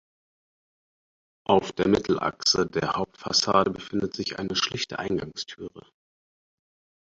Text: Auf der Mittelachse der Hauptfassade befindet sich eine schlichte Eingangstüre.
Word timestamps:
Auf 1.47 1.73
der 1.73 1.87
Mittelachse 1.87 2.65
der 2.65 2.93
Hauptfassade 2.95 3.69
befindet 3.69 4.15
sich 4.15 4.39
eine 4.39 4.55
schlichte 4.55 4.97
Eingangstüre. 4.97 5.85